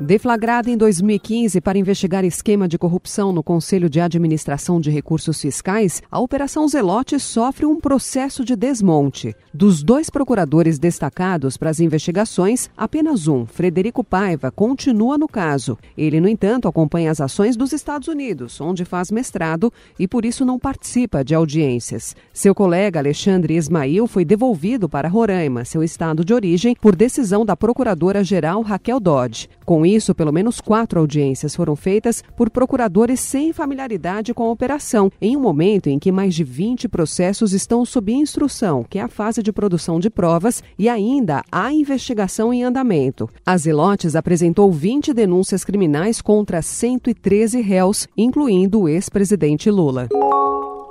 [0.00, 6.02] Deflagrada em 2015 para investigar esquema de corrupção no Conselho de Administração de Recursos Fiscais,
[6.10, 9.36] a Operação Zelote sofre um processo de desmonte.
[9.52, 15.76] Dos dois procuradores destacados para as investigações, apenas um, Frederico Paiva, continua no caso.
[15.98, 20.46] Ele, no entanto, acompanha as ações dos Estados Unidos, onde faz mestrado e por isso
[20.46, 22.16] não participa de audiências.
[22.32, 27.54] Seu colega Alexandre Ismail foi devolvido para Roraima, seu estado de origem, por decisão da
[27.54, 29.46] Procuradora-Geral Raquel Dodge.
[29.66, 35.10] Com isso, pelo menos quatro audiências foram feitas por procuradores sem familiaridade com a operação,
[35.20, 39.08] em um momento em que mais de 20 processos estão sob instrução, que é a
[39.08, 43.28] fase de produção de provas, e ainda há investigação em andamento.
[43.44, 50.08] A Zelotes apresentou 20 denúncias criminais contra 113 réus, incluindo o ex-presidente Lula.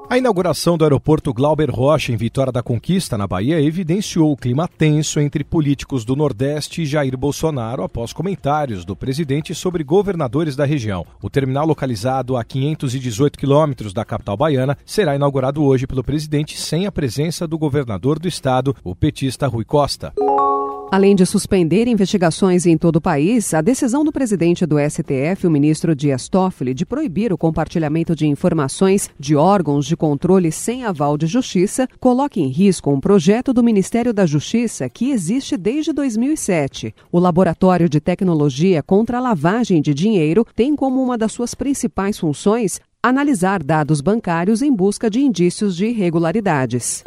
[0.09, 4.67] A inauguração do aeroporto Glauber Rocha em Vitória da Conquista, na Bahia, evidenciou o clima
[4.67, 10.66] tenso entre políticos do Nordeste e Jair Bolsonaro após comentários do presidente sobre governadores da
[10.66, 11.06] região.
[11.22, 16.88] O terminal, localizado a 518 quilômetros da capital baiana, será inaugurado hoje pelo presidente sem
[16.88, 20.11] a presença do governador do estado, o petista Rui Costa.
[20.92, 25.52] Além de suspender investigações em todo o país, a decisão do presidente do STF, o
[25.52, 31.16] ministro Dias Toffoli, de proibir o compartilhamento de informações de órgãos de controle sem aval
[31.16, 36.95] de justiça, coloca em risco um projeto do Ministério da Justiça que existe desde 2007.
[37.12, 42.17] O Laboratório de Tecnologia contra a Lavagem de Dinheiro tem como uma das suas principais
[42.17, 47.04] funções analisar dados bancários em busca de indícios de irregularidades.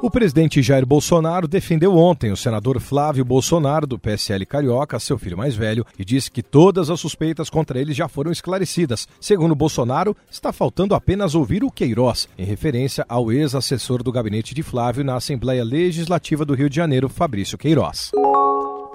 [0.00, 5.36] O presidente Jair Bolsonaro defendeu ontem o senador Flávio Bolsonaro, do PSL Carioca, seu filho
[5.36, 9.08] mais velho, e disse que todas as suspeitas contra ele já foram esclarecidas.
[9.20, 14.62] Segundo Bolsonaro, está faltando apenas ouvir o Queiroz, em referência ao ex-assessor do gabinete de
[14.62, 18.12] Flávio na Assembleia Legislativa do Rio de Janeiro, Fabrício Queiroz.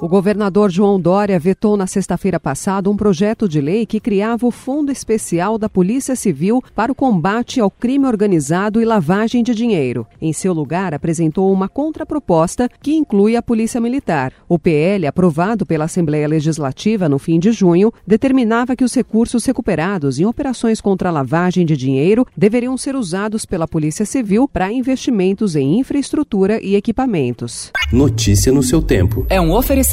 [0.02, 4.52] O governador João Dória vetou na sexta-feira passada um projeto de lei que criava o
[4.52, 10.06] Fundo Especial da Polícia Civil para o combate ao crime organizado e lavagem de dinheiro.
[10.20, 14.34] Em seu lugar, apresentou uma contraproposta que inclui a Polícia Militar.
[14.50, 20.20] O PL, aprovado pela Assembleia Legislativa no fim de junho, determinava que os recursos recuperados
[20.20, 25.56] em operações contra a lavagem de dinheiro deveriam ser usados pela Polícia Civil para investimentos
[25.56, 27.72] em infraestrutura e equipamentos.
[27.92, 29.26] Notícia no seu tempo.
[29.30, 29.93] É um oferecimento